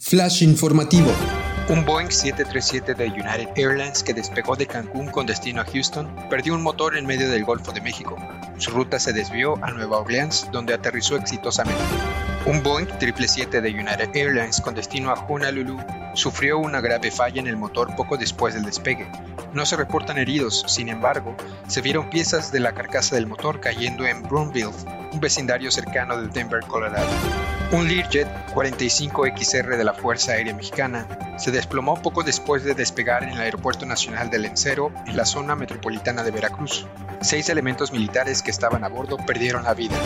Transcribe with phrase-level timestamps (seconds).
[0.00, 1.10] Flash informativo.
[1.68, 6.54] Un Boeing 737 de United Airlines que despegó de Cancún con destino a Houston perdió
[6.54, 8.16] un motor en medio del Golfo de México.
[8.58, 11.82] Su ruta se desvió a Nueva Orleans, donde aterrizó exitosamente.
[12.48, 15.78] Un Boeing 777 de United Airlines con destino a Honolulu
[16.14, 19.06] sufrió una grave falla en el motor poco después del despegue.
[19.52, 24.06] No se reportan heridos, sin embargo, se vieron piezas de la carcasa del motor cayendo
[24.06, 24.70] en Broomville,
[25.12, 27.10] un vecindario cercano de Denver, Colorado.
[27.72, 31.06] Un Learjet 45XR de la Fuerza Aérea Mexicana
[31.36, 35.54] se desplomó poco después de despegar en el Aeropuerto Nacional del Lencero, en la zona
[35.54, 36.86] metropolitana de Veracruz.
[37.20, 39.96] Seis elementos militares que estaban a bordo perdieron la vida.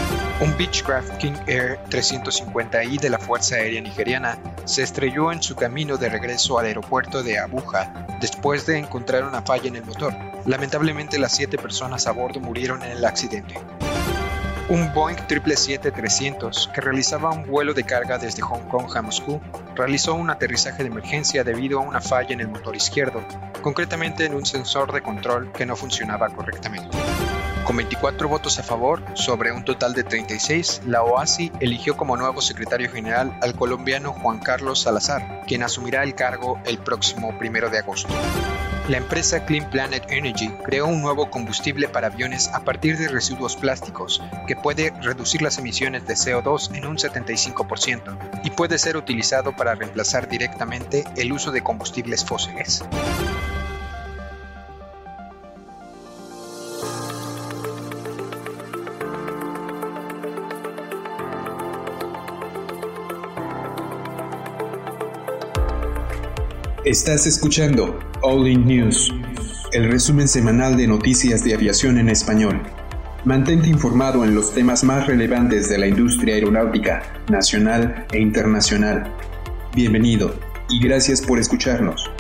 [0.41, 5.99] Un Beechcraft King Air 350i de la Fuerza Aérea Nigeriana se estrelló en su camino
[5.99, 10.15] de regreso al aeropuerto de Abuja después de encontrar una falla en el motor.
[10.47, 13.57] Lamentablemente las siete personas a bordo murieron en el accidente.
[14.69, 19.41] Un Boeing 777-300 que realizaba un vuelo de carga desde Hong Kong a Moscú
[19.75, 23.23] realizó un aterrizaje de emergencia debido a una falla en el motor izquierdo,
[23.61, 26.97] concretamente en un sensor de control que no funcionaba correctamente.
[27.65, 32.41] Con 24 votos a favor sobre un total de 36, la OASI eligió como nuevo
[32.41, 37.79] secretario general al colombiano Juan Carlos Salazar, quien asumirá el cargo el próximo 1 de
[37.79, 38.13] agosto.
[38.89, 43.55] La empresa Clean Planet Energy creó un nuevo combustible para aviones a partir de residuos
[43.55, 49.55] plásticos que puede reducir las emisiones de CO2 en un 75% y puede ser utilizado
[49.55, 52.85] para reemplazar directamente el uso de combustibles fósiles.
[66.85, 69.15] Estás escuchando All In News,
[69.71, 72.61] el resumen semanal de noticias de aviación en español.
[73.25, 79.15] Mantente informado en los temas más relevantes de la industria aeronáutica, nacional e internacional.
[79.77, 80.35] Bienvenido
[80.69, 82.11] y gracias por escucharnos.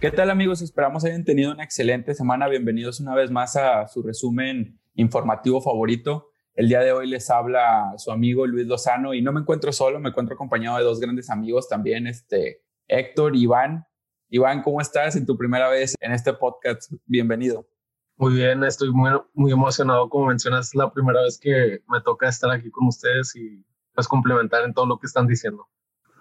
[0.00, 0.62] ¿Qué tal amigos?
[0.62, 2.48] Esperamos hayan tenido una excelente semana.
[2.48, 6.30] Bienvenidos una vez más a su resumen informativo favorito.
[6.58, 10.00] El día de hoy les habla su amigo Luis Lozano y no me encuentro solo,
[10.00, 13.86] me encuentro acompañado de dos grandes amigos también, este, Héctor y Iván.
[14.28, 16.92] Iván, ¿cómo estás en tu primera vez en este podcast?
[17.06, 17.68] Bienvenido.
[18.16, 22.28] Muy bien, estoy muy, muy emocionado, como mencionas, es la primera vez que me toca
[22.28, 23.64] estar aquí con ustedes y
[23.94, 25.68] pues complementar en todo lo que están diciendo.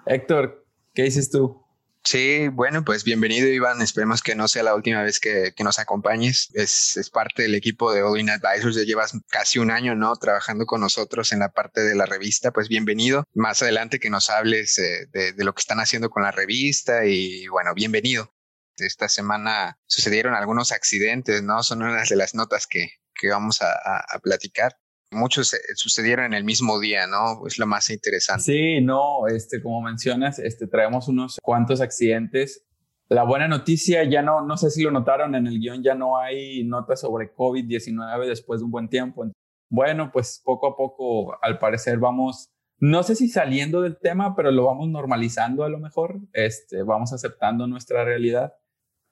[0.06, 1.66] Héctor, ¿qué dices tú?
[2.10, 6.48] Sí, bueno, pues bienvenido Iván, esperemos que no sea la última vez que, nos acompañes.
[6.54, 10.16] Es, parte del equipo de All Advisors, ya llevas casi un año, ¿no?
[10.16, 13.26] Trabajando con nosotros en la parte de la revista, pues bienvenido.
[13.34, 17.46] Más adelante que nos hables eh, de, lo que están haciendo con la revista y
[17.48, 18.34] bueno, bienvenido.
[18.78, 21.62] Esta semana sucedieron algunos accidentes, ¿no?
[21.62, 24.78] Son unas de las notas que, que vamos a platicar
[25.12, 27.46] muchos sucedieron en el mismo día, ¿no?
[27.48, 28.44] Es lo más interesante.
[28.44, 32.64] Sí, no, este, como mencionas, este, traemos unos cuantos accidentes.
[33.10, 36.18] La buena noticia, ya no, no sé si lo notaron en el guion, ya no
[36.18, 39.26] hay notas sobre COVID-19 después de un buen tiempo.
[39.70, 44.52] Bueno, pues poco a poco, al parecer, vamos, no sé si saliendo del tema, pero
[44.52, 48.54] lo vamos normalizando a lo mejor, este, vamos aceptando nuestra realidad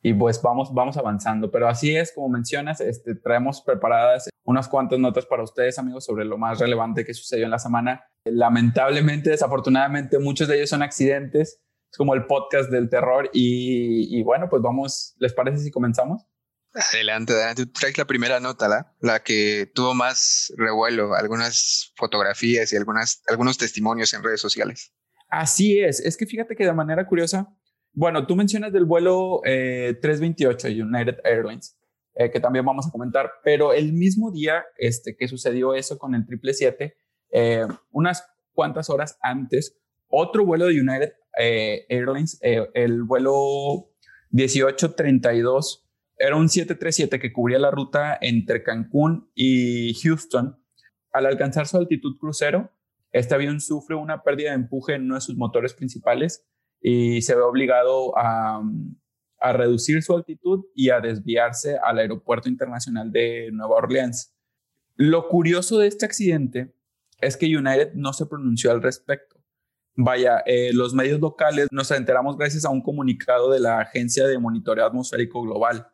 [0.05, 1.49] y pues vamos, vamos avanzando.
[1.49, 6.25] Pero así es, como mencionas, este, traemos preparadas unas cuantas notas para ustedes, amigos, sobre
[6.25, 8.05] lo más relevante que sucedió en la semana.
[8.23, 11.59] Lamentablemente, desafortunadamente, muchos de ellos son accidentes.
[11.91, 13.31] Es como el podcast del terror.
[13.33, 16.21] Y, bueno, pues vamos, ¿les parece si comenzamos?
[16.75, 17.65] Adelante, adelante.
[17.65, 18.93] Tú traes la primera nota, ¿la?
[18.99, 24.93] la que tuvo más revuelo, algunas fotografías y algunas, algunos testimonios en redes sociales.
[25.29, 25.99] Así es.
[25.99, 27.47] Es que fíjate que de manera curiosa,
[27.95, 31.79] bueno, tú mencionas del vuelo 328 eh, United Airlines,
[32.13, 36.13] eh, que también vamos a comentar, pero el mismo día este, que sucedió eso con
[36.13, 36.97] el 777,
[37.31, 43.89] eh, unas cuantas horas antes, otro vuelo de United Airlines, el vuelo
[44.29, 50.57] 1832, era un 737 que cubría la ruta entre Cancún y Houston.
[51.11, 52.71] Al alcanzar su altitud crucero,
[53.11, 56.45] este avión sufre una pérdida de empuje en uno de sus motores principales
[56.87, 58.61] y se ve obligado a,
[59.39, 64.35] a reducir su altitud y a desviarse al aeropuerto internacional de Nueva Orleans.
[64.95, 66.75] Lo curioso de este accidente
[67.19, 69.35] es que United no se pronunció al respecto.
[69.95, 74.37] Vaya, eh, los medios locales nos enteramos gracias a un comunicado de la Agencia de
[74.37, 75.87] Monitoreo Atmosférico Global,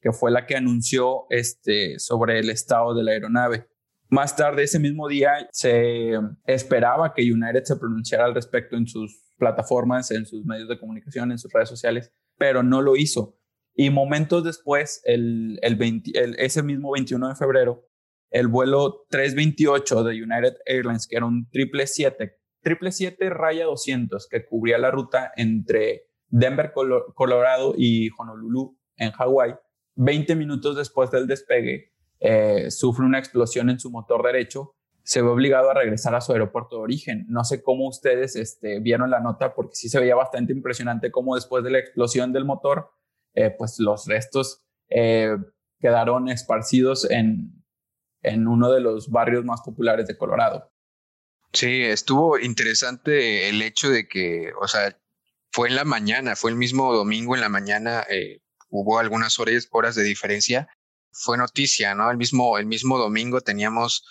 [0.00, 3.66] que fue la que anunció este, sobre el estado de la aeronave.
[4.10, 6.12] Más tarde ese mismo día se
[6.44, 11.32] esperaba que United se pronunciara al respecto en sus plataformas, en sus medios de comunicación,
[11.32, 13.38] en sus redes sociales, pero no lo hizo.
[13.74, 17.88] Y momentos después, el, el, ese mismo 21 de febrero,
[18.30, 24.78] el vuelo 328 de United Airlines, que era un 777 777 raya 200 que cubría
[24.78, 26.72] la ruta entre Denver,
[27.14, 29.54] Colorado y Honolulu en Hawái,
[29.94, 34.74] 20 minutos después del despegue, eh, sufre una explosión en su motor derecho,
[35.06, 37.26] se ve obligado a regresar a su aeropuerto de origen.
[37.28, 41.36] No sé cómo ustedes este, vieron la nota, porque sí se veía bastante impresionante cómo
[41.36, 42.90] después de la explosión del motor,
[43.32, 45.36] eh, pues los restos eh,
[45.78, 47.64] quedaron esparcidos en,
[48.22, 50.72] en uno de los barrios más populares de Colorado.
[51.52, 54.98] Sí, estuvo interesante el hecho de que, o sea,
[55.52, 59.68] fue en la mañana, fue el mismo domingo en la mañana, eh, hubo algunas horas,
[59.70, 60.68] horas de diferencia.
[61.12, 62.10] Fue noticia, ¿no?
[62.10, 64.04] El mismo, el mismo domingo teníamos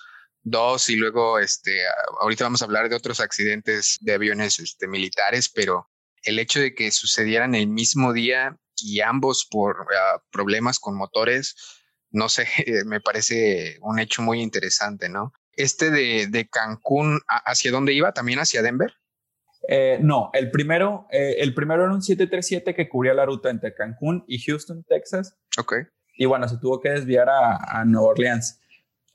[0.45, 1.81] dos y luego, este,
[2.21, 5.89] ahorita vamos a hablar de otros accidentes de aviones este, militares, pero
[6.23, 11.55] el hecho de que sucedieran el mismo día y ambos por ah, problemas con motores,
[12.11, 12.47] no sé,
[12.85, 15.33] me parece un hecho muy interesante, ¿no?
[15.53, 18.11] Este de, de Cancún, ¿hacia dónde iba?
[18.13, 18.93] ¿También hacia Denver?
[19.67, 23.73] Eh, no, el primero, eh, el primero era un 737 que cubría la ruta entre
[23.73, 25.37] Cancún y Houston, Texas.
[25.57, 25.75] Ok.
[26.17, 28.59] Y bueno, se tuvo que desviar a, a Nueva Orleans.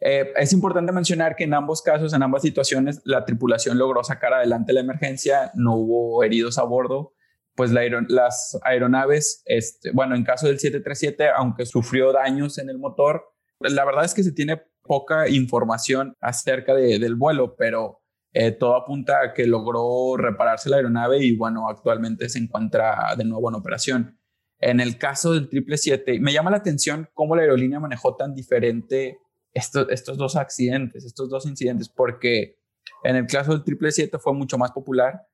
[0.01, 4.33] Eh, es importante mencionar que en ambos casos, en ambas situaciones, la tripulación logró sacar
[4.33, 7.13] adelante la emergencia, no hubo heridos a bordo,
[7.55, 13.25] pues las aeronaves, este, bueno, en caso del 737, aunque sufrió daños en el motor,
[13.59, 18.01] la verdad es que se tiene poca información acerca del vuelo, pero
[18.33, 23.25] eh, todo apunta a que logró repararse la aeronave y bueno, actualmente se encuentra de
[23.25, 24.19] nuevo en operación.
[24.59, 29.19] En el caso del 777, me llama la atención cómo la aerolínea manejó tan diferente
[29.53, 32.59] estos, estos dos accidentes, estos dos incidentes, porque
[33.05, 35.27] en el caso del 777 fue mucho más popular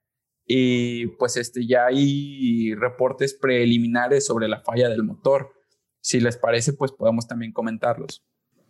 [0.47, 5.53] y pues este, ya hay reportes preliminares sobre la falla del motor.
[6.01, 8.25] Si les parece, pues podemos también comentarlos.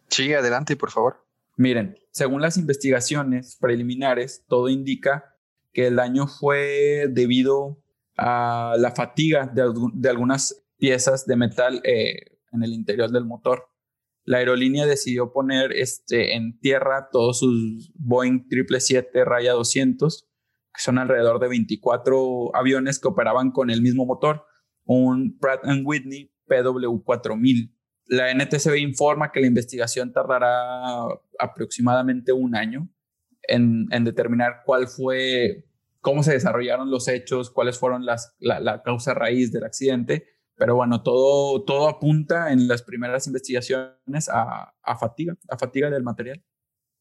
[0.09, 1.27] Sí, adelante, por favor.
[1.57, 5.37] Miren, según las investigaciones preliminares, todo indica
[5.73, 7.83] que el daño fue debido
[8.17, 13.69] a la fatiga de, algunas piezas de metal eh, en el interior del motor.
[14.27, 20.29] La aerolínea decidió poner este, en tierra todos sus Boeing 777 Raya 200
[20.77, 24.45] que son alrededor de 24 aviones que operaban con el mismo motor,
[24.85, 27.73] un Pratt Whitney PW4000.
[28.09, 31.07] La NTCB informa que la investigación tardará
[31.39, 32.89] aproximadamente un año
[33.49, 35.65] en, determinar cuál fue,
[36.01, 40.29] cómo se desarrollaron los hechos, cuáles fueron las, la, causa raíz del accidente.
[40.57, 46.03] Pero bueno, todo, todo apunta en las primeras investigaciones a, a fatiga, a fatiga del
[46.03, 46.43] material.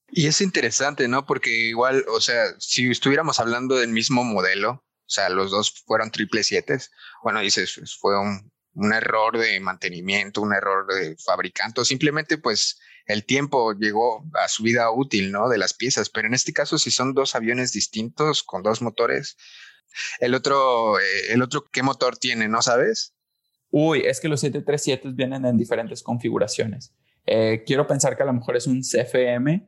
[0.10, 1.26] Y es interesante, ¿no?
[1.26, 6.12] Porque igual, o sea, si estuviéramos hablando del mismo modelo, o sea, los dos fueron
[6.12, 6.78] triple siete,
[7.24, 12.38] bueno, dices, pues, fue un, un error de mantenimiento, un error de fabricante, o simplemente
[12.38, 15.50] pues el tiempo llegó a su vida útil, ¿no?
[15.50, 19.38] De las piezas, pero en este caso si son dos aviones distintos con dos motores,
[20.20, 22.48] el otro, eh, el otro, ¿qué motor tiene?
[22.50, 23.15] ¿No sabes?
[23.72, 26.94] Uy, es que los 737 vienen en diferentes configuraciones.
[27.26, 29.68] Eh, quiero pensar que a lo mejor es un CFM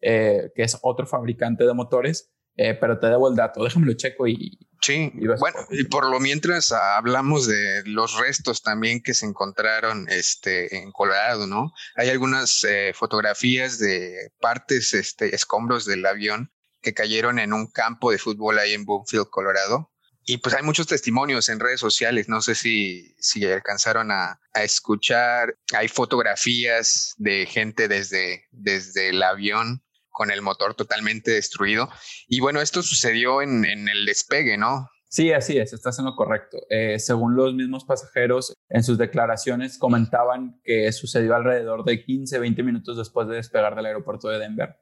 [0.00, 3.94] eh, que es otro fabricante de motores, eh, pero te debo el dato, déjame lo
[3.94, 4.58] checo y...
[4.80, 10.76] Sí, bueno, y por lo mientras hablamos de los restos también que se encontraron este,
[10.76, 11.72] en Colorado, ¿no?
[11.96, 18.12] Hay algunas eh, fotografías de partes, este, escombros del avión que cayeron en un campo
[18.12, 19.90] de fútbol ahí en Boomfield, Colorado.
[20.30, 24.62] Y pues hay muchos testimonios en redes sociales, no sé si, si alcanzaron a, a
[24.62, 31.88] escuchar, hay fotografías de gente desde, desde el avión con el motor totalmente destruido.
[32.26, 34.90] Y bueno, esto sucedió en, el despegue, ¿no?
[35.08, 36.58] Sí, así es, estás en lo correcto.
[36.68, 42.62] Eh, según los mismos pasajeros, en sus declaraciones comentaban que sucedió alrededor de 15, 20
[42.64, 44.76] minutos después de despegar del aeropuerto de Denver.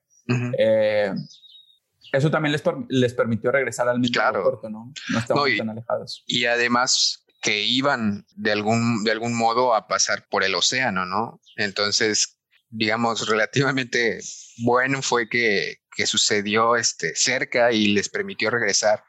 [0.59, 1.13] Eh,
[2.13, 4.93] eso también les, les, permitió regresar al mismo aeropuerto, ¿no?
[5.11, 6.25] No estaban tan alejados.
[6.27, 11.41] Y además que iban de algún, de algún modo a pasar por el océano, ¿no?
[11.57, 14.19] Entonces, digamos, relativamente
[14.65, 19.03] bueno fue que, que sucedió este, cerca y les permitió regresar.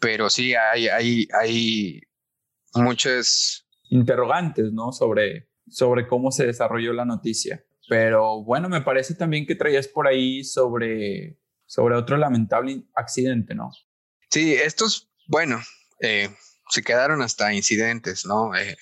[0.00, 2.00] Pero sí, hay, hay, hay
[2.74, 4.92] muchas interrogantes, ¿no?
[4.92, 7.64] Sobre, sobre cómo se desarrolló la noticia.
[7.88, 13.70] Pero bueno, me parece también que traías por ahí sobre, sobre otro lamentable accidente, ¿no?
[14.30, 15.60] Sí, estos, bueno,
[16.00, 16.30] eh,
[16.70, 18.54] se quedaron hasta incidentes, ¿no?
[18.56, 18.76] Eh,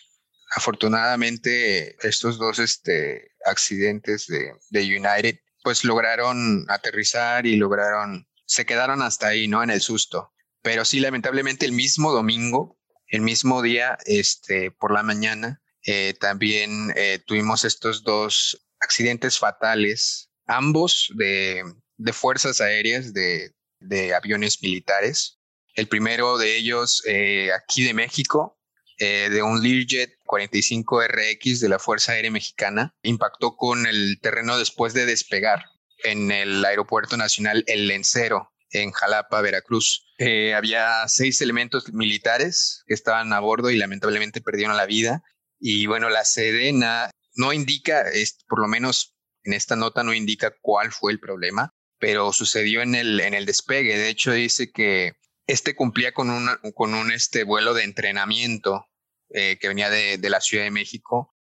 [0.54, 9.02] afortunadamente, estos dos este, accidentes de, de United, pues lograron aterrizar y lograron, se quedaron
[9.02, 9.62] hasta ahí, ¿no?
[9.62, 10.32] En el susto.
[10.62, 16.94] Pero sí, lamentablemente, el mismo domingo, el mismo día, este, por la mañana, eh, también
[17.26, 21.62] tuvimos estos dos accidentes fatales, ambos de,
[22.04, 25.40] de fuerzas aéreas de, de aviones militares.
[25.74, 28.60] El primero de ellos eh, aquí de México,
[28.98, 34.92] eh, de un Learjet 45RX de la Fuerza Aérea Mexicana, impactó con el terreno después
[34.92, 35.64] de despegar
[36.04, 40.06] en el Aeropuerto Nacional El Lencero, en Jalapa, Veracruz.
[40.18, 45.22] Eh, había seis elementos militares que estaban a bordo y lamentablemente perdieron la vida.
[45.58, 48.04] Y bueno, la Sedena no indica,
[48.46, 51.72] por lo menos en esta nota no indica cuál fue el problema,
[52.04, 53.96] pero sucedió en el, en el despegue.
[53.96, 55.14] De hecho, dice que
[55.46, 58.90] este cumplía con, una, con un este, vuelo de entrenamiento
[59.30, 61.34] eh, que venía de, de la Ciudad de México.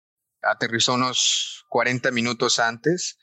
[0.44, 3.18] Aterrizó unos 40 minutos antes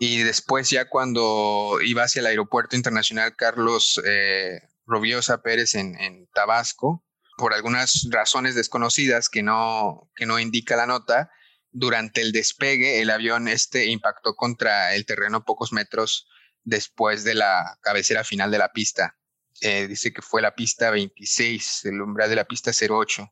[0.00, 6.26] y después ya cuando iba hacia el aeropuerto internacional Carlos eh, Robiosa Pérez en, en,
[6.34, 7.04] Tabasco,
[7.36, 11.30] por algunas razones desconocidas que no, que no indica la nota,
[11.70, 16.26] durante el despegue el avión este impactó contra el terreno pocos metros
[16.64, 19.16] después de la cabecera final de la pista.
[19.60, 23.30] Eh, dice que fue la pista 26, el umbral de la pista 08.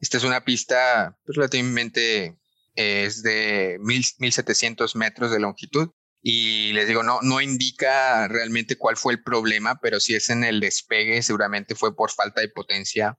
[0.00, 2.38] Esta es una pista relativamente
[2.74, 5.90] es de 1700 metros de longitud
[6.22, 10.42] y les digo, no, no indica realmente cuál fue el problema, pero si es en
[10.42, 13.18] el despegue, seguramente fue por falta de potencia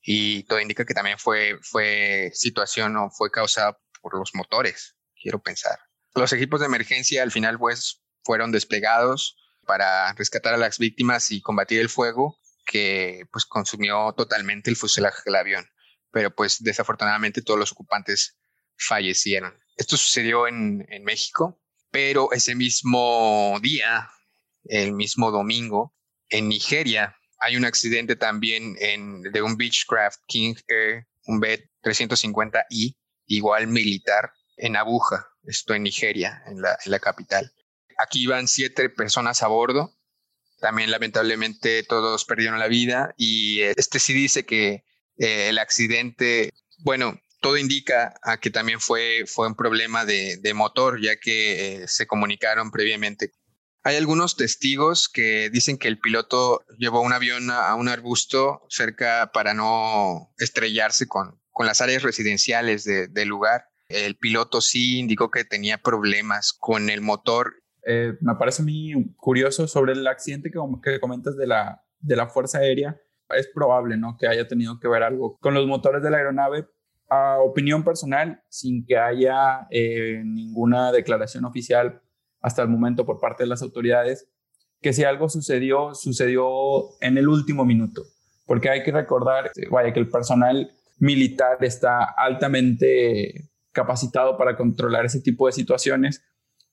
[0.00, 5.42] y todo indica que también fue, fue situación o fue causada por los motores, quiero
[5.42, 5.78] pensar.
[6.14, 11.40] Los equipos de emergencia al final pues fueron desplegados para rescatar a las víctimas y
[11.40, 15.66] combatir el fuego que pues consumió totalmente el fuselaje del avión,
[16.10, 18.38] pero pues desafortunadamente todos los ocupantes
[18.76, 19.58] fallecieron.
[19.76, 24.10] Esto sucedió en, en México, pero ese mismo día,
[24.64, 25.94] el mismo domingo,
[26.28, 33.66] en Nigeria hay un accidente también en, de un Beechcraft King Air, un B-350I, igual
[33.66, 37.52] militar, en Abuja, esto en Nigeria, en la, en la capital.
[37.98, 39.96] Aquí iban siete personas a bordo.
[40.60, 44.84] También lamentablemente todos perdieron la vida y este sí dice que
[45.18, 51.00] eh, el accidente, bueno, todo indica a que también fue, fue un problema de, motor,
[51.02, 53.32] ya que eh, se comunicaron previamente.
[53.82, 59.30] Hay algunos testigos que dicen que el piloto llevó un avión a un arbusto cerca
[59.34, 63.68] para no estrellarse con, con las áreas residenciales del lugar.
[63.88, 67.62] El piloto sí indicó que tenía problemas con el motor.
[67.86, 72.26] Eh, me parece muy curioso sobre el accidente que, que comentas de la, de la
[72.26, 73.00] Fuerza Aérea.
[73.30, 74.16] Es probable ¿no?
[74.18, 76.66] que haya tenido que ver algo con los motores de la aeronave,
[77.08, 82.00] a opinión personal, sin que haya eh, ninguna declaración oficial
[82.40, 84.28] hasta el momento por parte de las autoridades,
[84.80, 88.02] que si algo sucedió, sucedió en el último minuto,
[88.46, 95.20] porque hay que recordar, vaya, que el personal militar está altamente capacitado para controlar ese
[95.20, 96.22] tipo de situaciones,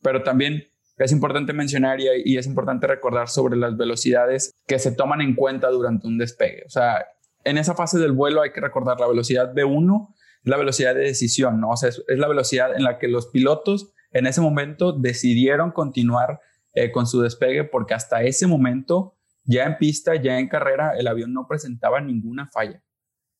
[0.01, 0.70] pero también
[1.05, 5.35] es importante mencionar y, y, es importante recordar sobre las velocidades que se toman en
[5.35, 6.63] cuenta durante un despegue.
[6.65, 7.05] O sea,
[7.43, 11.59] en esa fase del vuelo hay que recordar la velocidad B1 la velocidad de decisión,
[11.59, 11.69] ¿no?
[11.71, 16.39] O sea, es, la velocidad en la que los pilotos en ese momento decidieron continuar
[16.73, 21.07] eh, con su despegue porque hasta ese momento, ya en pista, ya en carrera, el
[21.07, 22.83] avión no presentaba ninguna falla.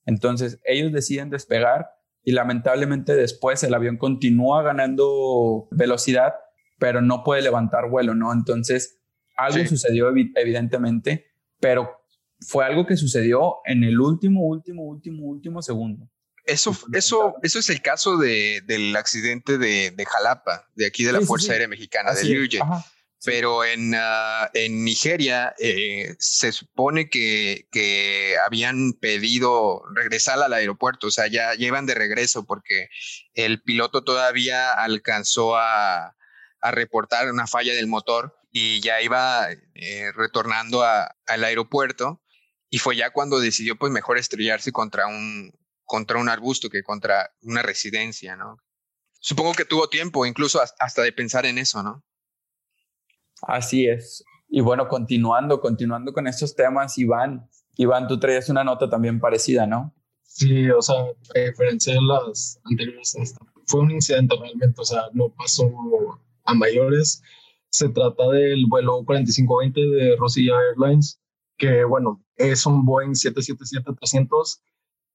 [0.05, 1.89] Entonces, ellos deciden despegar
[2.23, 6.35] y lamentablemente después el avión continúa ganando velocidad,
[6.81, 8.33] pero no puede levantar vuelo, ¿no?
[8.33, 8.97] Entonces,
[9.37, 11.27] algo sucedió evidentemente,
[11.59, 11.91] pero
[12.39, 16.09] fue algo que sucedió en el último, último, último, último segundo.
[16.43, 21.13] Eso, eso, eso es el caso de, del accidente de, de, Jalapa, de aquí de
[21.13, 22.59] la Fuerza Aérea Mexicana, de Luye.
[23.23, 31.05] Pero en, uh, en Nigeria eh, se supone que, que habían pedido regresar al aeropuerto,
[31.05, 32.87] o sea, ya llevan de regreso porque
[33.35, 36.15] el piloto todavía alcanzó a,
[36.61, 42.21] a reportar una falla del motor y ya iba eh, retornando a, al aeropuerto
[42.69, 45.51] y fue ya cuando decidió pues mejor estrellarse contra un,
[45.83, 48.57] contra un arbusto que contra una residencia, ¿no?
[49.19, 52.03] Supongo que tuvo tiempo incluso hasta de pensar en eso, ¿no?
[53.43, 54.23] Así es.
[54.49, 59.65] Y bueno, continuando, continuando con estos temas, Iván, Iván, tú traías una nota también parecida,
[59.65, 59.93] ¿no?
[60.23, 60.95] Sí, o sea,
[61.35, 63.15] a diferencia de las anteriores,
[63.67, 65.69] fue un incidente realmente, o sea, no pasó
[66.51, 67.21] a mayores.
[67.69, 71.19] Se trata del vuelo 4520 de Rosilla Airlines,
[71.57, 74.61] que bueno, es un Boeing 777-300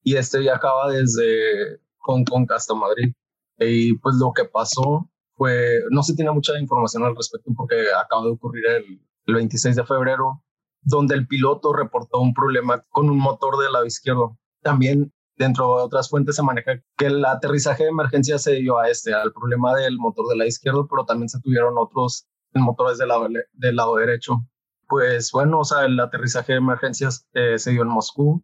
[0.03, 3.13] y este viajaba desde Hong Kong hasta Madrid.
[3.59, 8.25] Y pues lo que pasó fue, no se tiene mucha información al respecto porque acaba
[8.25, 10.45] de ocurrir el, 26 de febrero,
[10.83, 14.39] donde el piloto reportó un problema con un motor del lado izquierdo.
[14.63, 18.89] También dentro de otras fuentes se maneja que el aterrizaje de emergencia se dio a
[18.89, 23.09] este, al problema del motor del lado izquierdo, pero también se tuvieron otros motores del
[23.09, 24.47] lado, del lado derecho.
[24.89, 28.43] Pues bueno, o sea, el aterrizaje de emergencias eh, se dio en Moscú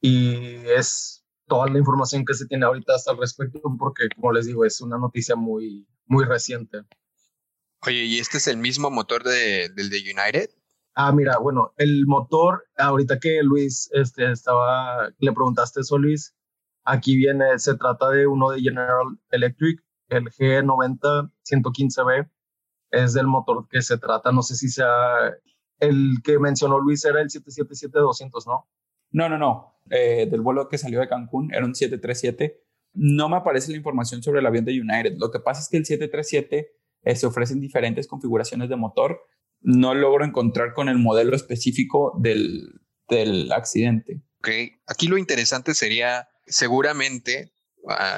[0.00, 4.46] y es toda la información que se tiene ahorita hasta al respecto porque, como les
[4.46, 6.78] digo, es una noticia muy, muy reciente.
[7.86, 10.50] Oye, ¿y este es el mismo motor de, del de United?
[10.94, 16.36] Ah, mira, bueno, el motor, ahorita que Luis este, estaba, le preguntaste eso, Luis,
[16.84, 22.30] aquí viene, se trata de uno de General Electric, el G90-115B,
[22.90, 25.34] es del motor que se trata, no sé si sea,
[25.80, 28.68] el que mencionó Luis era el 777-200, ¿no?
[29.10, 32.60] No, no, no, eh, del vuelo que salió de Cancún era un 737.
[32.94, 35.16] No me aparece la información sobre el avión de United.
[35.18, 36.72] Lo que pasa es que el 737
[37.02, 39.20] eh, se ofrecen diferentes configuraciones de motor
[39.64, 44.22] no logro encontrar con el modelo específico del, del accidente.
[44.38, 44.48] Ok,
[44.86, 47.54] aquí lo interesante sería, seguramente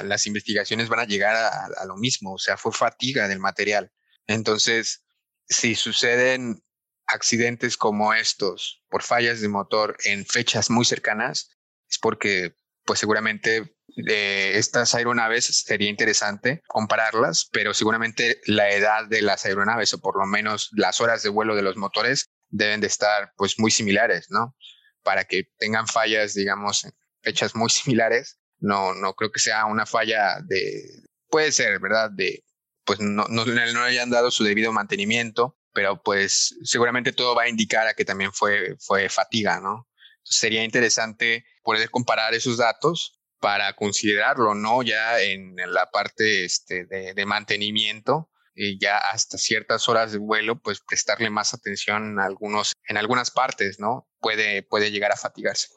[0.03, 3.91] las investigaciones van a llegar a, lo mismo, o sea, fue fatiga del material.
[4.25, 5.03] Entonces,
[5.47, 6.63] si suceden
[7.05, 11.49] accidentes como estos por fallas de motor en fechas muy cercanas,
[11.89, 12.55] es porque
[12.87, 19.93] pues seguramente de estas aeronaves sería interesante compararlas, pero seguramente la edad de las aeronaves
[19.93, 23.59] o por lo menos las horas de vuelo de los motores deben de estar pues
[23.59, 24.55] muy similares, ¿no?
[25.03, 26.87] Para que tengan fallas, digamos,
[27.21, 28.39] fechas muy similares.
[28.59, 32.09] No, no creo que sea una falla de, puede ser, ¿verdad?
[32.09, 32.43] De,
[32.85, 37.49] pues no, no, no hayan dado su debido mantenimiento, pero pues seguramente todo va a
[37.49, 39.87] indicar a que también fue, fue fatiga, ¿no?
[40.29, 44.81] Sería interesante poder comparar esos datos para considerarlo, ¿no?
[44.83, 50.81] Ya en la parte este, de, mantenimiento, y ya hasta ciertas horas de vuelo, pues
[50.81, 54.07] prestarle más atención a algunos, en algunas partes, ¿no?
[54.19, 55.67] Puede, puede llegar a fatigarse.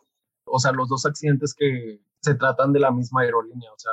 [0.44, 3.92] O sea, los dos accidentes que se tratan de la misma aerolínea, o sea,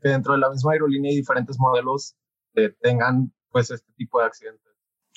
[0.00, 2.16] que dentro de la misma aerolínea y diferentes modelos
[2.54, 4.72] eh, tengan pues este tipo de accidentes.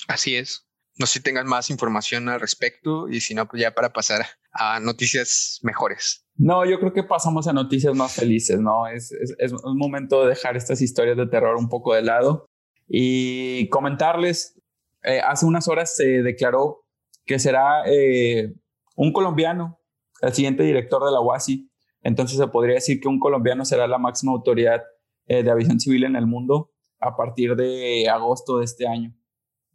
[0.08, 0.68] Así es.
[0.98, 4.26] No sé si tengan más información al respecto y si no, pues ya para pasar
[4.52, 6.26] a noticias mejores.
[6.38, 8.88] No, yo creo que pasamos a noticias más felices, ¿no?
[8.88, 12.46] Es, es, un momento de dejar estas historias de terror un poco de lado
[12.88, 14.60] y comentarles,
[15.04, 16.86] eh, hace unas horas se declaró
[17.26, 18.54] que será eh,
[18.96, 19.80] un colombiano
[20.22, 21.70] el siguiente director de la UASI,
[22.02, 24.82] entonces se podría decir que un colombiano será la máxima autoridad
[25.28, 29.14] eh, de aviación civil en el mundo a partir de agosto de este año.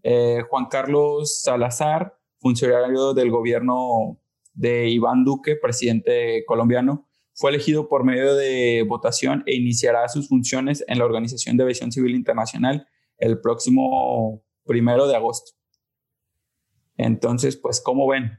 [0.02, 4.18] Juan Carlos Salazar, funcionario del gobierno
[4.54, 10.84] de Iván Duque, presidente colombiano, fue elegido por medio de votación e iniciará sus funciones
[10.88, 12.86] en la Organización de Aviación Civil Internacional
[13.16, 15.52] el próximo primero de agosto.
[16.96, 18.38] Entonces, pues, ¿cómo ven?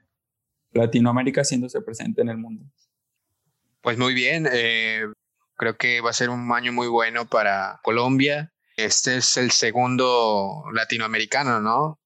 [0.72, 2.66] Latinoamérica haciéndose presente en el mundo.
[3.82, 5.02] Pues muy bien, eh,
[5.56, 8.54] creo que va a ser un año muy bueno para Colombia.
[8.86, 12.00] Este es el segundo latinoamericano, ¿no?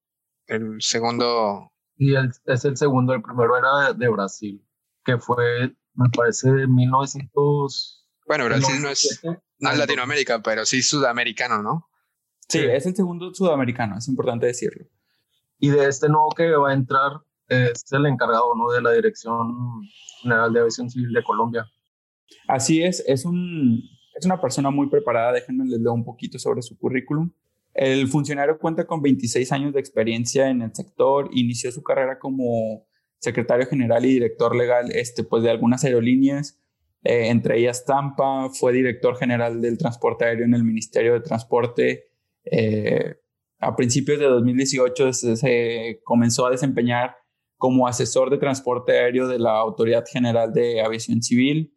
[0.47, 4.61] El segundo y es el segundo, el primero era de, Brasil,
[5.05, 8.05] que fue, me parece, de 1900.
[8.27, 9.21] Bueno, Brasil no es,
[9.59, 11.87] Latinoamérica, pero sí sudamericano, ¿no?
[12.49, 14.85] Sí, es el segundo sudamericano, es importante decirlo.
[15.57, 17.11] Y de este nuevo que va a entrar
[17.47, 18.71] es el encargado ¿no?
[18.71, 19.81] de la Dirección
[20.21, 21.65] General de Aviación Civil de Colombia.
[22.47, 23.81] Así es, es, un,
[24.15, 27.31] es una persona muy preparada, déjenme les leo un poquito sobre su currículum.
[27.73, 32.87] El funcionario cuenta con 26 años de experiencia en el sector, inició su carrera como
[33.19, 36.57] secretario general y director legal este, pues, de algunas aerolíneas,
[37.03, 42.05] eh, entre ellas Tampa, fue director general del transporte aéreo en el Ministerio de Transporte.
[42.45, 43.15] Eh,
[43.59, 47.17] a principios de 2018 se, comenzó a desempeñar
[47.57, 51.74] como asesor de transporte aéreo de la Autoridad General de Aviación Civil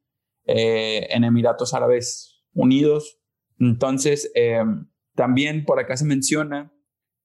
[0.48, 3.20] eh, en Emiratos Árabes Unidos.
[3.60, 4.32] Entonces,
[5.14, 6.72] también por acá se menciona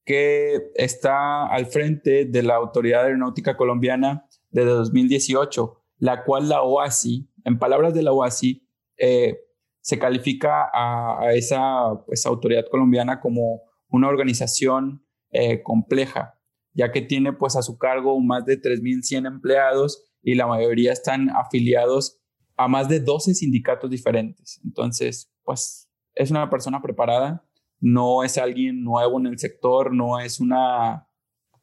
[0.06, 7.30] que está al frente de la Autoridad Aeronáutica Colombiana desde 2018, la cual la OASI,
[7.46, 9.40] en palabras de la OASI, eh,
[9.82, 16.40] se califica a, esa pues, autoridad colombiana como una organización eh, compleja,
[16.74, 21.30] ya que tiene pues a su cargo más de 3.100 empleados y la mayoría están
[21.30, 22.23] afiliados
[22.56, 24.60] a más de 12 sindicatos diferentes.
[24.64, 27.46] Entonces, pues es una persona preparada
[27.84, 31.10] no es alguien nuevo en el sector, no es una,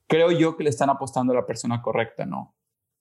[0.06, 2.54] creo yo que le están apostando a la persona correcta, ¿no?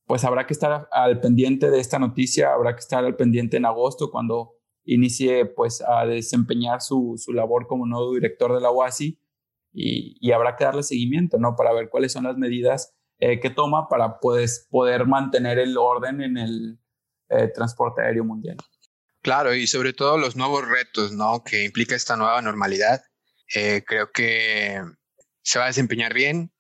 [0.06, 3.65] Pues habrá que estar al pendiente de esta noticia, habrá que estar al pendiente en
[3.65, 4.54] agosto cuando
[4.86, 9.19] inicie pues a desempeñar su, su labor como nuevo director de la UASI
[9.73, 11.58] y, y, habrá que darle seguimiento, ¿no?
[11.58, 16.21] Para ver cuáles son las medidas eh, que toma para pues, poder mantener el orden
[16.21, 16.80] en el
[17.29, 18.57] eh, transporte aéreo mundial.
[19.21, 21.43] Claro, y sobre todo los nuevos retos, ¿no?
[21.43, 23.03] Que implica esta nueva normalidad.
[23.53, 24.81] Eh, creo que
[25.41, 26.51] se va a desempeñar bien.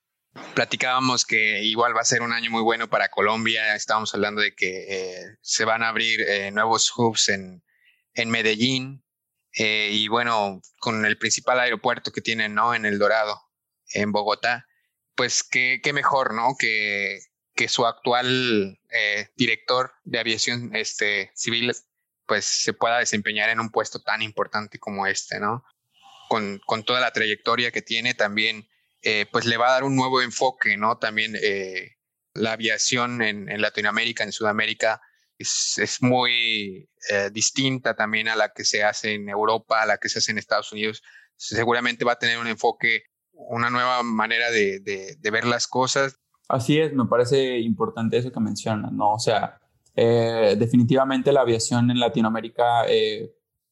[0.53, 3.75] Platicábamos que igual va a ser un año muy bueno para Colombia.
[3.75, 6.21] Estábamos hablando de que eh, se van a abrir
[6.53, 7.63] nuevos hubs en,
[8.13, 9.03] en Medellín
[9.53, 12.75] y bueno, con el principal aeropuerto que tienen, ¿no?
[12.75, 13.41] En El Dorado,
[13.93, 14.67] en Bogotá.
[15.15, 16.55] Pues qué, qué mejor, ¿no?
[16.57, 17.19] Que,
[17.59, 18.79] que su actual
[19.35, 21.73] director de aviación este, civil
[22.25, 25.65] pues se pueda desempeñar en un puesto tan importante como este, ¿no?
[26.29, 28.69] Con, con toda la trayectoria que tiene también
[29.01, 30.97] eh, pues le va a dar un nuevo enfoque, ¿no?
[30.97, 31.95] También eh,
[32.33, 35.01] la aviación en, Latinoamérica, en Sudamérica,
[35.37, 40.09] es, muy eh, distinta también a la que se hace en Europa, a la que
[40.09, 41.01] se hace en Estados Unidos.
[41.37, 46.19] Seguramente va a tener un enfoque, una nueva manera de, ver las cosas.
[46.49, 49.13] Así es, me parece importante eso que mencionas, ¿no?
[49.13, 49.61] O sea,
[49.95, 52.85] definitivamente la aviación en Latinoamérica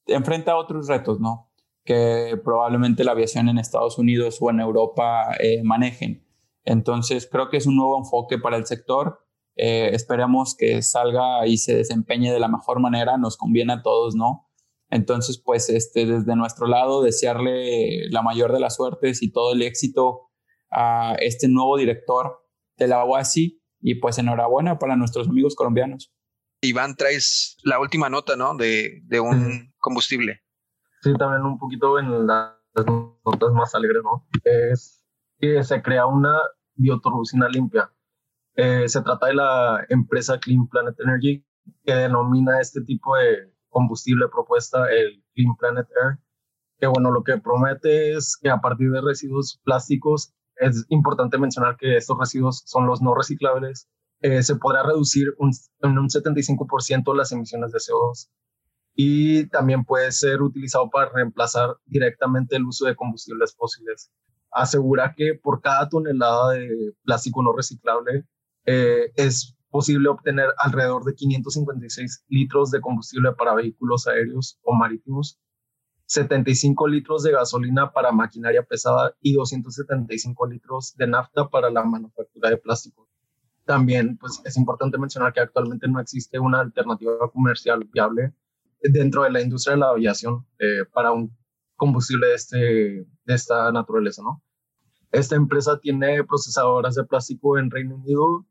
[0.05, 1.47] enfrenta otros retos, ¿no?
[1.87, 6.27] que probablemente la aviación en Estados Unidos o en Europa eh, manejen.
[6.65, 9.25] Entonces, creo que es un nuevo enfoque para el sector.
[9.55, 14.15] Eh, esperemos que salga y se desempeñe de la mejor manera, nos conviene a todos,
[14.15, 14.49] ¿no?
[14.89, 19.61] Entonces, pues, este, desde nuestro lado, desearle la mayor de las suertes y todo el
[19.61, 20.29] éxito
[20.69, 22.45] a este nuevo director
[22.77, 26.13] de la OASI y pues enhorabuena para nuestros amigos colombianos.
[26.61, 28.55] Iván, traes la última nota, ¿no?
[28.55, 30.41] De, de un combustible.
[31.01, 34.27] Sí, también un poquito en las notas más alegres, ¿no?
[34.43, 35.05] Es
[35.39, 36.39] que se crea una
[36.75, 37.91] bioturbocina limpia.
[38.55, 41.45] Eh, se trata de la empresa Clean Planet Energy,
[41.83, 46.17] que denomina este tipo de combustible propuesta el Clean Planet Air,
[46.79, 51.77] que bueno, lo que promete es que a partir de residuos plásticos, es importante mencionar
[51.77, 53.87] que estos residuos son los no reciclables,
[54.21, 58.29] eh, se podrá reducir un, en un 75% las emisiones de CO2
[58.95, 64.11] y también puede ser utilizado para reemplazar directamente el uso de combustibles fósiles.
[64.51, 68.25] Asegura que por cada tonelada de plástico no reciclable
[68.65, 75.39] eh, es posible obtener alrededor de 556 litros de combustible para vehículos aéreos o marítimos,
[76.07, 82.49] 75 litros de gasolina para maquinaria pesada y 275 litros de nafta para la manufactura
[82.49, 83.07] de plástico.
[83.65, 88.33] También pues, es importante mencionar que actualmente no existe una alternativa comercial viable
[88.81, 91.35] dentro de la industria de la aviación eh, para un
[91.75, 94.41] combustible de, este, de esta naturaleza, ¿no?
[95.11, 98.45] Esta empresa tiene procesadoras de plástico en Reino Unido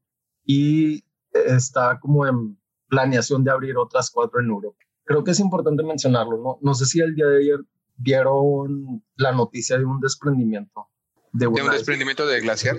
[0.45, 4.86] y está como en planeación de abrir otras cuatro en Europa.
[5.07, 6.59] Creo que es importante mencionarlo, ¿no?
[6.61, 7.61] No sé si el día de ayer
[7.97, 10.88] vieron la noticia de un desprendimiento.
[11.33, 12.77] ¿De, un desprendimiento de glaciar?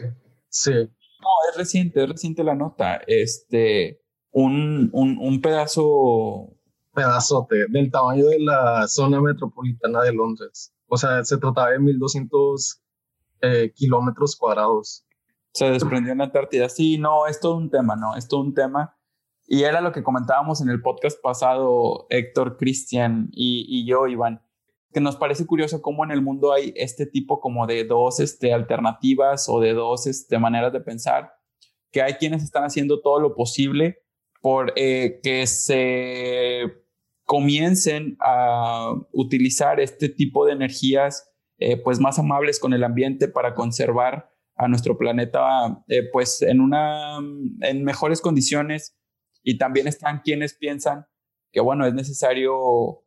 [0.50, 0.72] Sí.
[0.72, 3.02] No, es reciente, es reciente la nota.
[3.08, 6.54] Este, un, un, un pedazo
[6.98, 10.74] pedazote del tamaño de la zona metropolitana de Londres.
[10.88, 12.82] O sea, se trataba de 1200
[13.42, 15.06] eh, kilómetros cuadrados.
[15.54, 16.70] Se desprendió en la Antártida.
[16.70, 18.16] Sí, no, es todo un tema, ¿no?
[18.16, 18.96] Es todo un tema.
[19.47, 24.41] Y era lo que comentábamos en el podcast pasado, Héctor, Cristian y, y, yo, Iván,
[24.91, 28.51] que nos parece curioso cómo en el mundo hay este tipo como de dos este,
[28.51, 31.31] alternativas o de dos este, maneras de pensar,
[31.91, 33.99] que hay quienes están haciendo todo lo posible
[34.41, 36.83] por eh, que se
[37.25, 43.55] comiencen a utilizar este tipo de energías eh, pues más amables con el ambiente para
[43.55, 47.17] conservar a nuestro planeta eh, pues en una
[47.62, 48.97] en mejores condiciones
[49.47, 51.07] y también están quienes piensan
[51.51, 53.03] que bueno es necesario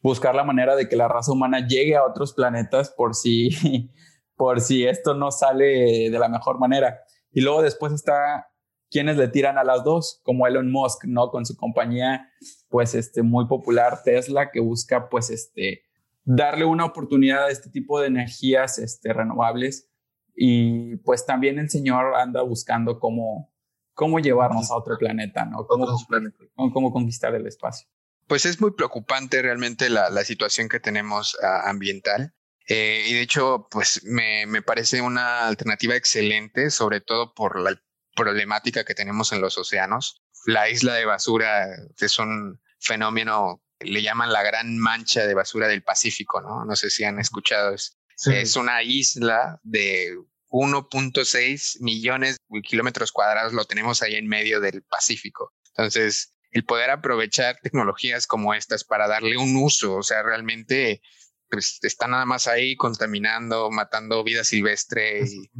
[0.00, 3.50] buscar la manera de que la raza humana llegue a otros planetas por si
[4.36, 8.48] por si esto no sale de la mejor manera y luego después está
[8.94, 11.30] quienes le tiran a las dos, como Elon Musk, ¿no?
[11.30, 12.30] Con su compañía,
[12.68, 15.82] pues, este, muy popular Tesla, que busca, pues, este,
[16.22, 19.90] darle una oportunidad a este tipo de energías, este, renovables.
[20.36, 23.52] Y, pues, también el señor anda buscando cómo,
[23.94, 25.66] cómo llevarnos a otro planeta, ¿no?
[25.66, 25.86] Cómo,
[26.72, 27.88] cómo conquistar el espacio.
[28.26, 32.34] Pues es muy preocupante realmente la, la situación que tenemos uh, ambiental.
[32.66, 37.78] Eh, y de hecho, pues me, me, parece una alternativa excelente, sobre todo por la,
[38.14, 40.22] problemática que tenemos en los océanos.
[40.46, 41.66] La isla de basura
[41.98, 46.64] es un fenómeno, le llaman la gran mancha de basura del Pacífico, ¿no?
[46.64, 47.74] No sé si han escuchado.
[47.74, 50.16] Es, es una isla de
[50.54, 55.52] 1.6 millones de kilómetros cuadrados, lo tenemos ahí en medio del Pacífico.
[55.76, 61.02] Entonces, el poder aprovechar tecnologías como estas para darle un uso, o sea, realmente
[61.50, 65.50] pues, está nada más ahí contaminando, matando vida silvestre y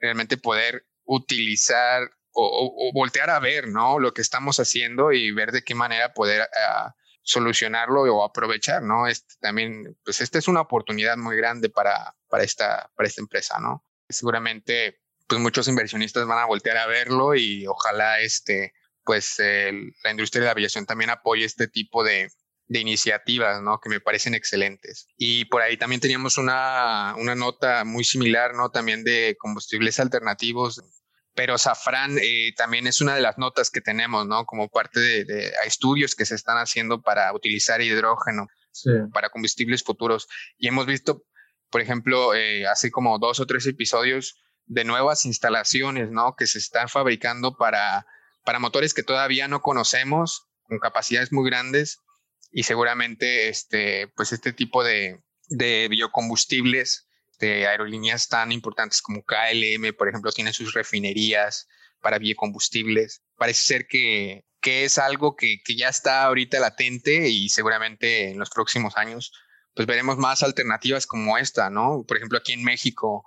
[0.00, 4.00] realmente poder utilizar o, voltear a ver, ¿no?
[4.00, 6.92] Lo que estamos haciendo y ver de qué manera poder ah,
[7.22, 9.06] solucionarlo o aprovechar, ¿no?
[9.06, 13.60] Este, también, pues esta es una oportunidad muy grande para, para, esta, para esta empresa,
[13.60, 13.84] ¿no?
[14.16, 18.72] Seguramente pues muchos inversionistas van a voltear a verlo y ojalá este,
[19.04, 22.28] pues la industria de la aviación también apoye este tipo de,
[22.66, 23.80] de iniciativas, ¿no?
[23.80, 25.06] Que me parecen excelentes.
[25.16, 28.70] Y por ahí también teníamos una, una nota muy similar, ¿no?
[28.70, 30.82] También de combustibles alternativos.
[31.34, 34.44] Pero Safran eh, también es una de las notas que tenemos, ¿no?
[34.46, 38.46] Como parte de, estudios que se están haciendo para utilizar hidrógeno
[39.12, 40.26] para combustibles futuros.
[40.58, 41.24] Y hemos visto,
[41.74, 46.36] por ejemplo, eh, hace como dos o tres episodios de nuevas instalaciones, ¿no?
[46.36, 48.06] Que se están fabricando para,
[48.44, 51.98] para motores que todavía no conocemos, con capacidades muy grandes
[52.52, 57.08] y seguramente este, pues este tipo de, de biocombustibles
[57.40, 61.66] de aerolíneas tan importantes como KLM, por ejemplo, tiene sus refinerías
[62.00, 63.24] para biocombustibles.
[63.36, 68.38] Parece ser que, que es algo que, que, ya está ahorita latente y seguramente en
[68.38, 69.32] los próximos años
[69.74, 72.04] pues veremos más alternativas como esta, ¿no?
[72.06, 73.24] Por ejemplo, aquí en México,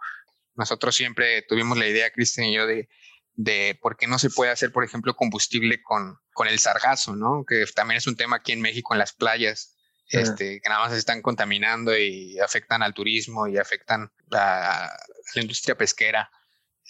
[0.55, 2.89] nosotros siempre tuvimos la idea, Cristian y yo, de,
[3.33, 7.43] de por qué no se puede hacer, por ejemplo, combustible con, con el sargazo, ¿no?
[7.45, 9.75] Que también es un tema aquí en México, en las playas,
[10.09, 14.89] este, que nada más se están contaminando y afectan al turismo y afectan a,
[15.35, 16.31] la industria pesquera.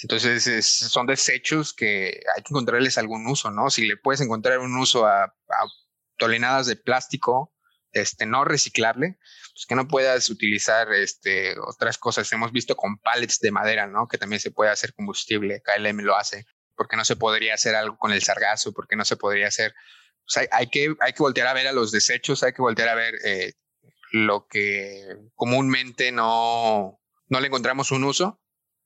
[0.03, 3.71] Entonces, son desechos que hay que encontrarles algún uso, ¿no?
[3.71, 5.65] Si le puedes encontrar un uso a, a
[6.17, 7.56] tolenadas de plástico,
[7.97, 9.17] este, no reciclable,
[9.53, 12.31] pues que no puedas utilizar este, otras cosas.
[12.31, 14.07] Hemos visto con pallets de madera, ¿no?
[14.07, 16.45] Que también se puede hacer combustible, KLM lo hace.
[16.75, 18.71] ¿Por qué no se podría hacer algo con el sargazo?
[18.73, 19.73] ¿Por qué no se podría hacer?
[20.51, 23.15] Hay, que, hay que voltear a ver a los desechos, hay que voltear a ver
[23.23, 23.53] eh,
[24.11, 25.05] lo que
[25.35, 28.41] comúnmente no, no le encontramos un uso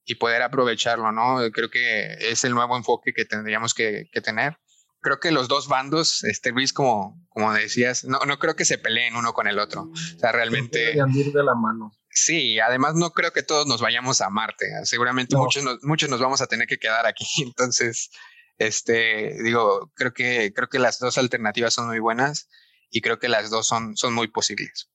[0.06, 1.40] y poder aprovecharlo, ¿no?
[1.52, 4.58] Creo que es el nuevo enfoque que tendríamos que tener
[5.02, 8.78] creo que los dos bandos, este Luis, como, como decías, no, no creo que se
[8.78, 9.90] peleen uno con el otro.
[9.92, 10.94] O sea, realmente.
[10.94, 11.92] ir de la mano.
[12.10, 14.68] Sí, además no creo que todos nos vayamos a Marte.
[14.84, 17.26] Seguramente muchos, nos, muchos nos vamos a tener que quedar aquí.
[17.44, 18.12] Entonces,
[18.58, 22.48] este, digo, creo que, creo que las dos alternativas son muy buenas
[22.90, 24.90] y creo que las dos son, son muy posibles.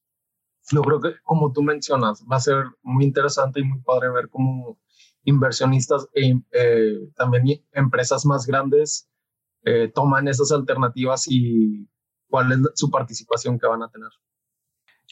[0.71, 4.29] Yo creo que, como tú mencionas, va a ser muy interesante y muy padre ver
[4.29, 4.79] cómo
[5.23, 9.09] inversionistas e eh, también empresas más grandes
[9.69, 11.91] eh, toman esas alternativas y
[12.29, 14.11] cuál es su participación que van a tener.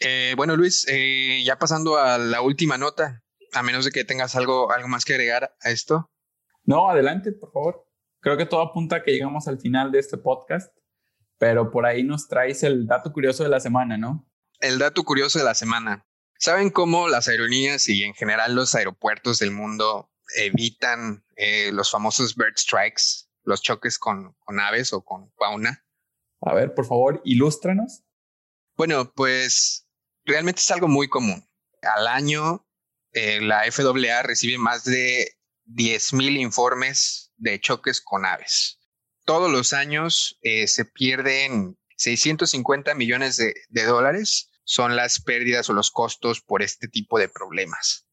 [0.00, 4.36] Eh, bueno, Luis, eh, ya pasando a la última nota, a menos de que tengas
[4.36, 6.08] algo, algo más que agregar a esto.
[6.62, 7.88] No, adelante, por favor.
[8.20, 10.72] Creo que todo apunta a que llegamos al final de este podcast,
[11.36, 14.24] pero por ahí nos traes el dato curioso de la semana, ¿no?
[14.60, 16.06] El dato curioso de la semana.
[16.38, 21.24] ¿Saben cómo las aerolíneas y en general los aeropuertos del mundo evitan
[21.72, 25.84] los famosos bird strikes los choques con, con aves o con fauna.
[26.40, 28.04] A ver, por favor, ilústranos.
[28.76, 29.86] Bueno, pues
[30.24, 31.48] realmente es algo muy común.
[31.82, 32.66] Al año,
[33.12, 38.80] eh, la FAA recibe más de 10.000 informes de choques con aves.
[39.24, 45.90] Todos los años eh, se pierden 650 millones de, dólares, son las pérdidas o los
[45.90, 48.06] costos por este tipo de problemas.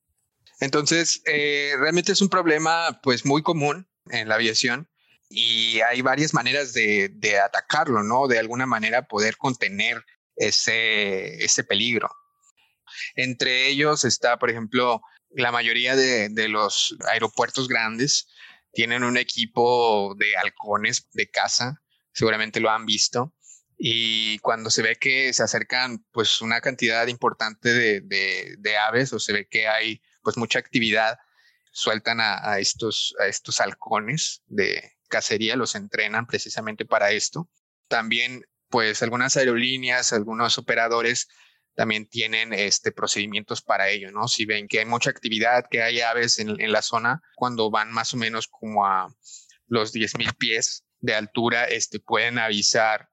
[0.60, 4.91] Entonces, eh, realmente es un problema pues muy común en la aviación
[5.32, 8.28] y hay varias maneras de, de, atacarlo, ¿no?
[8.28, 10.04] De alguna manera poder contener
[10.36, 12.10] ese, ese peligro.
[13.16, 18.28] Entre ellos está, por ejemplo, la mayoría de, de los aeropuertos grandes
[18.74, 21.82] tienen un equipo de halcones de caza,
[22.14, 23.34] seguramente lo han visto,
[23.78, 29.20] y cuando se ve que se acercan pues una cantidad importante de, de, aves o
[29.20, 31.18] se ve que hay pues mucha actividad,
[31.72, 37.48] sueltan a, a, estos, a estos halcones de, cacería los entrenan precisamente para esto.
[37.88, 41.28] También, pues algunas aerolíneas, algunos operadores
[41.76, 44.28] también tienen este, procedimientos para ello, ¿no?
[44.28, 48.14] Si ven que hay mucha actividad, que hay aves en, la zona, cuando van más
[48.14, 49.14] o menos como a
[49.68, 53.10] los 10.000 pies de altura, este, pueden avisar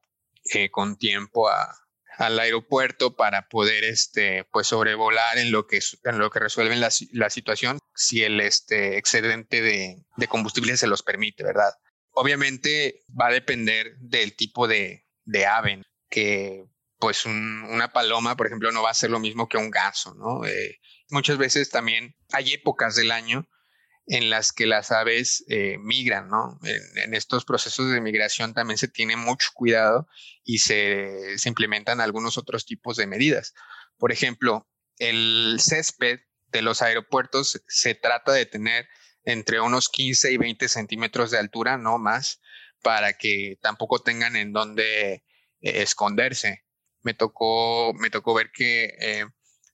[0.54, 1.76] eh, con tiempo a,
[2.18, 6.90] al aeropuerto para poder este, pues sobrevolar en lo que, en lo que resuelven la,
[7.12, 11.72] la situación si el este, excedente de, de combustible se los permite, ¿verdad?
[12.20, 15.06] Obviamente va a depender del tipo de,
[15.48, 16.64] ave, que
[16.98, 20.44] pues una paloma, por ejemplo, no va a ser lo mismo que un ganso, ¿no?
[20.44, 23.48] Eh, muchas veces también hay épocas del año
[24.06, 26.58] en las que las aves eh, migran, ¿no?
[26.96, 30.08] En, estos procesos de migración también se tiene mucho cuidado
[30.42, 33.54] y se implementan algunos otros tipos de medidas.
[33.96, 38.88] Por ejemplo, el césped de los aeropuertos se trata de tener
[39.28, 42.40] entre unos 15 y 20 centímetros de altura, no más,
[42.82, 45.22] para que tampoco tengan en dónde eh,
[45.60, 46.64] esconderse.
[47.02, 49.26] Me tocó, me tocó ver que eh,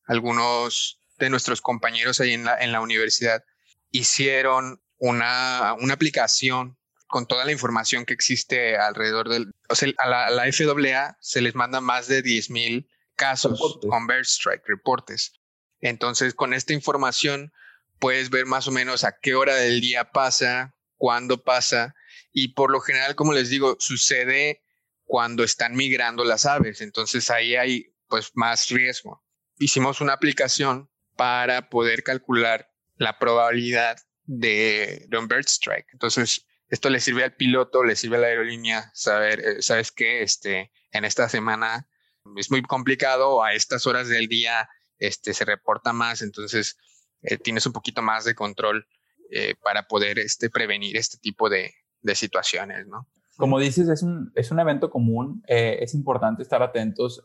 [0.06, 3.44] algunos de nuestros compañeros ahí en la, en la universidad
[3.92, 9.52] hicieron una, una aplicación con toda la información que existe alrededor del...
[9.68, 14.08] O sea, a la, a la FAA se les manda más de 10.000 casos con
[14.08, 15.32] Bird Strike, reportes.
[15.80, 17.52] Entonces, con esta información
[17.98, 21.94] puedes ver más o menos a qué hora del día pasa, cuándo pasa,
[22.32, 24.62] y por lo general, como les digo, sucede
[25.04, 26.80] cuando están migrando las aves.
[26.80, 29.22] Entonces ahí hay pues más riesgo.
[29.58, 35.86] Hicimos una aplicación para poder calcular la probabilidad de, un bird strike.
[35.92, 40.22] Entonces, esto le sirve al piloto, le sirve a la aerolínea saber, eh, sabes que
[40.22, 41.88] este, en esta semana
[42.36, 46.78] es muy complicado, a estas horas del día este, se reporta más, entonces
[47.24, 48.86] eh, tienes un poquito más de control
[49.30, 51.72] eh, para poder este, prevenir este tipo de,
[52.14, 53.08] situaciones, ¿no?
[53.38, 57.22] Como dices, es un, evento común, es importante estar atentos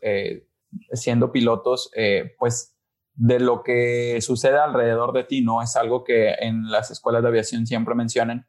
[0.94, 1.92] siendo pilotos,
[2.38, 2.74] pues
[3.12, 5.60] de lo que sucede alrededor de ti, ¿no?
[5.60, 8.48] Es algo que en las escuelas de aviación siempre mencionan.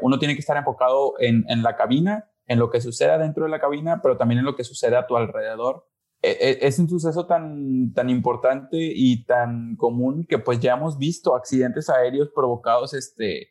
[0.00, 3.50] uno tiene que estar enfocado en, en la cabina en lo que sucede dentro de
[3.50, 5.86] la cabina, pero también en lo que sucede a tu alrededor.
[6.22, 10.96] E, e, es un suceso tan, tan importante y tan común que pues ya hemos
[10.96, 13.48] visto accidentes aéreos provocados este,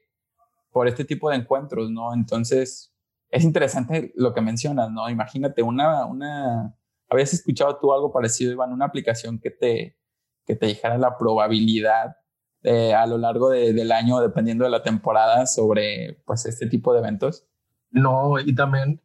[0.71, 2.13] por este tipo de encuentros, ¿no?
[2.13, 2.93] Entonces,
[3.29, 5.10] es interesante lo que mencionas, ¿no?
[5.10, 6.75] Imagínate una, una,
[7.10, 8.71] ¿habías escuchado tú algo parecido, Iván?
[8.71, 9.97] Una aplicación que te,
[10.45, 12.17] que te dijera la probabilidad
[12.63, 16.99] eh, a lo largo del año, dependiendo de la temporada, sobre pues este tipo de
[16.99, 17.45] eventos.
[17.89, 19.01] No, y también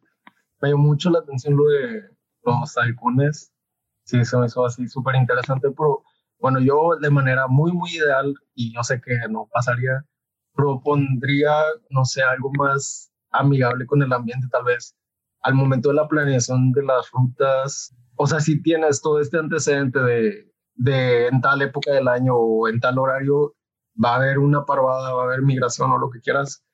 [0.60, 2.02] me dio mucho la atención lo de
[2.44, 3.52] los halcones.
[4.06, 6.02] Sí, se me hizo así súper interesante, pero
[6.38, 10.04] bueno, yo de manera muy, muy ideal, y yo sé que no pasaría,
[10.54, 11.52] propondría,
[11.90, 14.94] no sé, algo más amigable con el ambiente, tal vez
[15.42, 17.94] al momento de la planeación de las rutas.
[18.16, 22.68] O sea, si tienes todo este antecedente de, de en tal época del año o
[22.68, 23.54] en tal horario,
[24.02, 26.64] va a haber una parvada, va a haber migración o lo que quieras,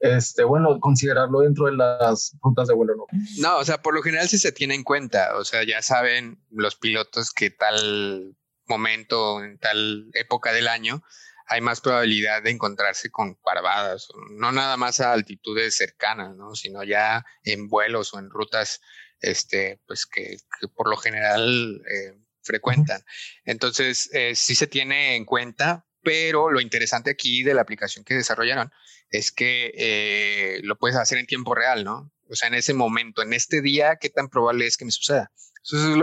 [0.00, 3.06] este, bueno, considerarlo dentro de las rutas de vuelo, ¿no?
[3.38, 6.38] No, o sea, por lo general sí se tiene en cuenta, o sea, ya saben
[6.50, 11.02] los pilotos que tal momento, en tal época del año,
[11.46, 16.54] hay más probabilidad de encontrarse con parvadas, no nada más a altitudes cercanas, ¿no?
[16.56, 18.80] Sino ya en vuelos o en rutas,
[19.20, 20.38] este, pues que,
[20.74, 23.02] por lo general eh, frecuentan.
[23.44, 28.14] Entonces, eh, sí se tiene en cuenta, pero lo interesante aquí de la aplicación que
[28.14, 28.70] desarrollaron
[29.10, 32.12] es que eh, lo puedes hacer en tiempo real, ¿no?
[32.30, 35.30] O sea, en ese momento, en este día, ¿qué tan probable es que me suceda?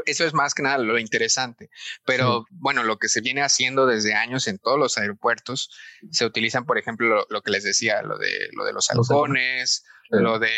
[0.05, 1.69] Eso es, más que nada lo interesante.
[2.05, 5.69] Pero bueno, lo que se viene haciendo desde años en todos los aeropuertos,
[6.11, 10.37] se utilizan, por ejemplo, lo, que les decía, lo de, lo de los halcones, lo
[10.37, 10.51] de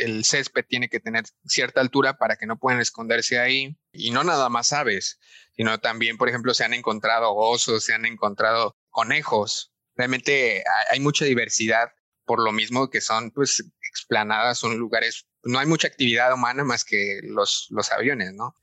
[0.00, 3.78] el césped tiene que tener cierta altura para que no puedan esconderse ahí.
[3.90, 5.18] Y no nada más aves,
[5.56, 11.24] sino también, por ejemplo, se han encontrado osos, se han encontrado conejos, realmente hay mucha
[11.24, 11.90] diversidad
[12.24, 16.84] por lo mismo que son pues explanadas, son lugares, no hay mucha actividad humana más
[16.84, 18.56] que los, los aviones, ¿no?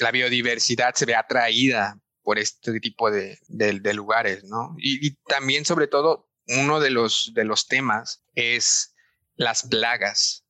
[0.00, 4.74] La biodiversidad se ve atraída por este tipo de, de, lugares, ¿no?
[4.78, 8.94] Y, también, sobre todo, uno de los, de los temas es
[9.36, 10.44] las plagas.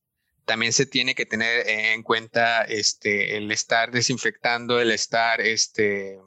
[0.46, 6.18] También se tiene que tener en cuenta este, el estar desinfectando, el estar este,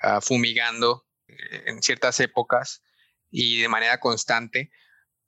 [0.00, 2.82] ah, fumigando eh, en ciertas épocas
[3.30, 4.70] y de manera constante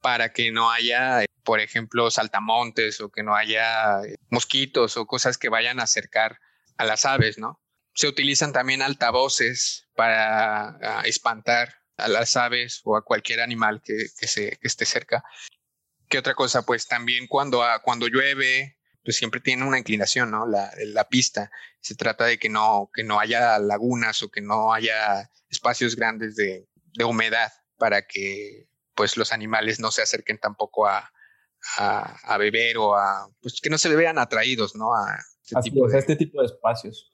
[0.01, 5.39] para que no haya, por ejemplo, saltamontes o que no haya eh, mosquitos o cosas
[5.39, 6.41] que vayan a acercar
[6.77, 7.61] a las aves, ¿no?
[7.95, 14.09] Se utilizan también altavoces para ah, espantar a las aves o a cualquier animal que,
[14.09, 15.23] se, esté cerca.
[16.09, 16.63] ¿Qué otra cosa?
[16.63, 20.47] Pues también cuando, ah, cuando llueve, pues siempre tiene una inclinación, ¿no?
[20.47, 21.51] La, la, pista.
[21.81, 26.37] Se trata de que no, que no haya lagunas o que no haya espacios grandes
[26.37, 28.70] de, de humedad para que
[29.01, 31.11] pues los animales no se acerquen tampoco a,
[31.79, 34.95] a, beber o a, pues que no se vean atraídos, ¿no?
[34.95, 37.11] A este, tipo, de, este tipo de espacios.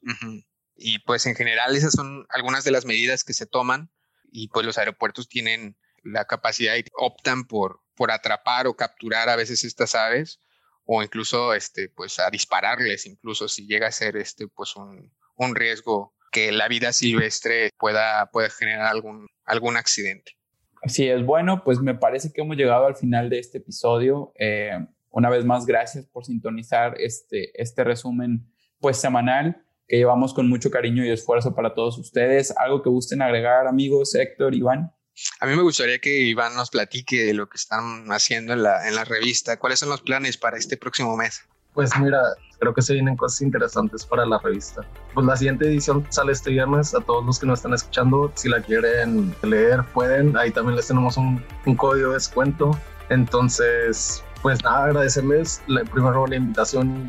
[0.75, 3.89] Y pues en general esas son algunas de las medidas que se toman
[4.33, 9.37] y pues los aeropuertos tienen la capacidad y optan por, por atrapar o capturar a
[9.37, 10.41] veces estas aves
[10.87, 15.55] o incluso este pues a dispararles incluso si llega a ser este pues un, un
[15.55, 20.36] riesgo que la vida silvestre pueda, pueda generar algún, algún accidente.
[20.83, 24.33] Así es, bueno, pues me parece que hemos llegado al final de este episodio.
[24.39, 24.79] Eh,
[25.11, 28.47] una vez más, gracias por sintonizar este, este resumen
[28.81, 32.55] pues semanal que llevamos con mucho cariño y esfuerzo para todos ustedes.
[32.57, 34.93] ¿Algo que gusten agregar, amigos, Héctor, Iván?
[35.41, 38.87] A mí me gustaría que Iván nos platique de lo que están haciendo en la,
[38.89, 39.59] en la revista.
[39.59, 41.43] ¿Cuáles son los planes para este próximo mes?
[41.77, 42.23] Pues mira,
[42.59, 44.81] creo que se vienen cosas interesantes para la revista.
[45.13, 46.95] Pues la siguiente edición sale este viernes.
[46.95, 50.35] A todos los que nos están escuchando, si la quieren leer, pueden.
[50.39, 52.71] Ahí también les tenemos un, un código de descuento.
[53.11, 55.63] Entonces, pues nada, agradecerles
[55.93, 57.07] primero la invitación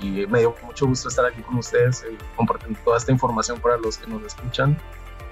[0.00, 3.58] y, y, me dio mucho gusto estar aquí con ustedes y compartiendo toda esta información
[3.58, 4.78] para los que nos escuchan.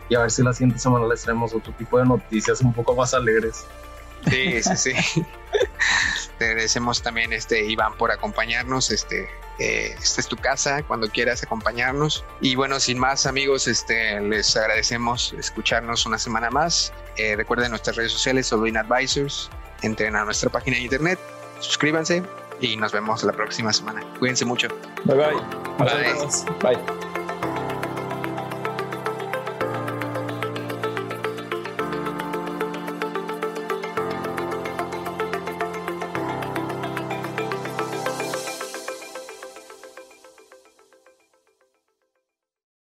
[0.08, 2.96] Y a ver si la siguiente semana les traemos otro tipo de noticias un poco
[2.96, 3.64] más alegres.
[4.28, 5.22] Sí, sí, sí.
[6.38, 8.90] Te agradecemos también, este, Iván, por acompañarnos.
[8.90, 12.24] Este, eh, esta es tu casa cuando quieras acompañarnos.
[12.40, 16.92] Y bueno, sin más, amigos, este, les agradecemos escucharnos una semana más.
[17.16, 19.50] Eh, recuerden nuestras redes sociales, Olin Advisors.
[19.82, 21.18] Entren a nuestra página de internet,
[21.58, 22.22] suscríbanse
[22.60, 24.02] y nos vemos la próxima semana.
[24.18, 24.68] Cuídense mucho.
[25.04, 25.34] Bye bye.
[25.78, 26.76] Bye.
[26.76, 27.11] bye.